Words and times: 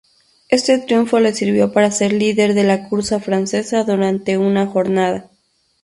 Este 0.49 0.79
triunfo 0.79 1.19
le 1.19 1.31
sirvió 1.31 1.71
para 1.73 1.91
ser 1.91 2.11
líder 2.11 2.55
de 2.55 2.63
la 2.63 2.89
cursa 2.89 3.19
francesa 3.19 3.83
durante 3.83 4.35
una 4.39 4.65
jornada. 4.65 5.29